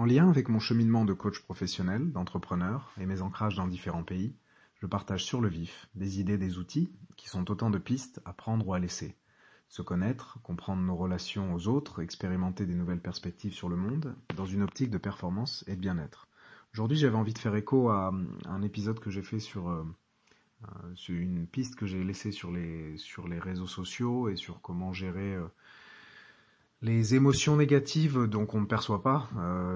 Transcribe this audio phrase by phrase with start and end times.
[0.00, 4.34] En lien avec mon cheminement de coach professionnel, d'entrepreneur et mes ancrages dans différents pays,
[4.76, 8.32] je partage sur le vif des idées, des outils qui sont autant de pistes à
[8.32, 9.14] prendre ou à laisser.
[9.68, 14.46] Se connaître, comprendre nos relations aux autres, expérimenter des nouvelles perspectives sur le monde, dans
[14.46, 16.28] une optique de performance et de bien-être.
[16.72, 18.10] Aujourd'hui, j'avais envie de faire écho à
[18.46, 19.84] un épisode que j'ai fait sur, euh,
[20.64, 24.62] euh, sur une piste que j'ai laissée sur les, sur les réseaux sociaux et sur
[24.62, 25.46] comment gérer euh,
[26.82, 29.28] les émotions négatives donc on ne perçoit pas,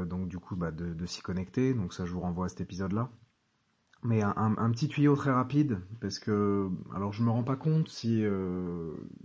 [0.07, 1.75] donc du coup bah, de, s'y connecter.
[1.75, 3.11] Donc ça, je vous renvoie à cet épisode-là.
[4.03, 8.25] Mais un, petit tuyau très rapide, parce que alors je me rends pas compte si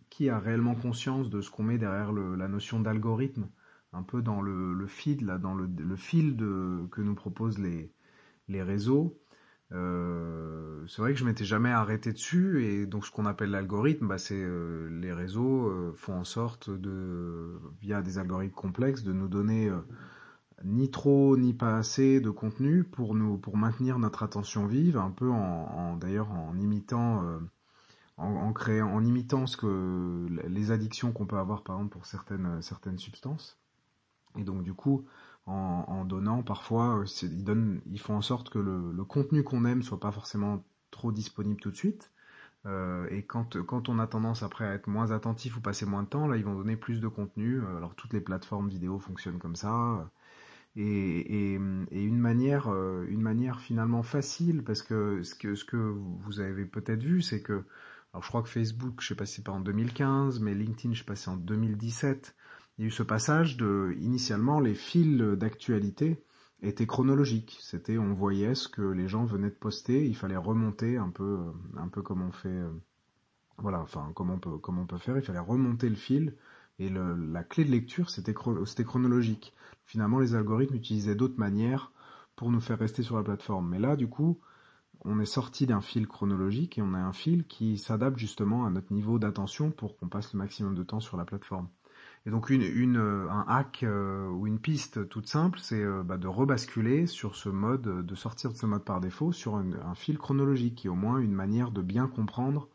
[0.09, 3.47] qui a réellement conscience de ce qu'on met derrière la notion d'algorithme
[3.93, 7.59] un peu dans le, le feed, là, dans le, le fil de, que nous proposent
[7.59, 7.91] les,
[8.47, 9.17] les réseaux.
[9.71, 14.07] Euh, c'est vrai que je m'étais jamais arrêté dessus et donc ce qu'on appelle l'algorithme,
[14.07, 19.13] bah, c'est euh, les réseaux euh, font en sorte de, via des algorithmes complexes, de
[19.13, 19.79] nous donner euh,
[20.63, 25.11] ni trop ni pas assez de contenu pour nous pour maintenir notre attention vive, un
[25.11, 27.23] peu en, d'ailleurs en imitant
[28.17, 32.61] en, créant en imitant ce que les addictions qu'on peut avoir par exemple pour certaines
[32.61, 33.57] certaines substances.
[34.37, 35.05] Et donc du coup,
[35.49, 37.05] en, donnant parfois, euh,
[37.91, 41.71] ils, font en sorte que le, contenu qu'on aime soit pas forcément trop disponible tout
[41.71, 42.11] de suite.
[42.65, 46.03] Euh, et quand, quand on a tendance après à être moins attentif ou passer moins
[46.03, 47.61] de temps, là ils vont donner plus de contenu.
[47.61, 50.09] Euh, alors toutes les plateformes vidéo fonctionnent comme ça.
[50.75, 56.65] Et, une manière, une manière finalement facile, parce que ce que, ce que vous avez
[56.65, 57.63] peut-être vu, c'est que,
[58.13, 60.93] alors je crois que Facebook, je sais pas si c'est pas en 2015, mais LinkedIn,
[60.93, 62.35] je sais en 2017,
[62.79, 66.23] il y a eu ce passage de, initialement, les fils d'actualité
[66.61, 67.57] étaient chronologiques.
[67.61, 71.39] C'était, on voyait ce que les gens venaient de poster, il fallait remonter un peu,
[71.75, 72.61] un peu comme on fait,
[73.57, 76.37] voilà, enfin, comme on peut, faire, il fallait remonter le fil,
[76.79, 79.53] et la clé de lecture, c'était chronologique.
[79.85, 81.91] Finalement, les algorithmes utilisaient d'autres manières
[82.37, 83.67] pour nous faire rester sur la plateforme.
[83.67, 84.39] Mais là, du coup,
[85.03, 88.69] on est sorti d'un fil chronologique et on a un fil qui s'adapte justement à
[88.69, 91.67] notre niveau d'attention pour qu'on passe le maximum de temps sur la plateforme.
[92.29, 96.17] Et donc une, une, un hack euh, ou une piste toute simple, c'est euh, bah,
[96.17, 99.95] de rebasculer sur ce mode, de sortir de ce mode par défaut sur un, un
[99.95, 102.69] fil chronologique, qui est au moins une manière de bien comprendre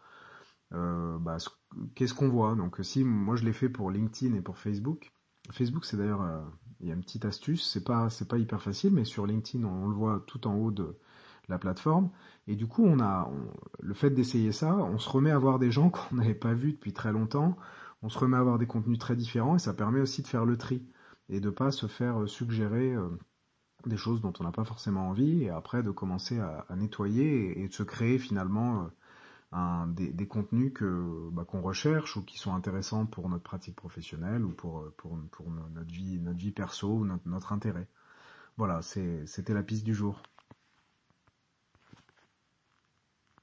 [0.73, 1.37] euh, bah,
[1.95, 2.57] qu'est-ce qu'on voit.
[2.57, 5.13] Donc si moi je l'ai fait pour LinkedIn et pour Facebook,
[5.53, 6.41] Facebook c'est d'ailleurs euh,
[6.81, 9.63] il y a une petite astuce, c'est pas c'est pas hyper facile, mais sur LinkedIn
[9.65, 10.99] on, on, le voit tout en haut de
[11.49, 12.11] la plateforme.
[12.49, 15.61] Et du coup on a on, le fait d'essayer ça, on se remet à voir
[15.61, 17.57] des gens qu'on n'avait pas vus depuis très longtemps
[18.05, 20.45] on se remet à avoir des contenus très différents et ça permet aussi de faire
[20.45, 20.87] le tri
[21.31, 23.09] et de pas se faire suggérer euh,
[23.87, 27.69] des choses dont on n'a pas forcément envie et après de commencer à, nettoyer et,
[27.69, 28.91] de se créer finalement
[29.55, 34.45] euh, des, contenus que bah, qu'on recherche ou qui sont intéressants pour notre pratique professionnelle
[34.45, 37.89] ou pour notre vie notre vie perso ou notre intérêt.
[38.59, 40.23] Voilà, c'était la piste du jour.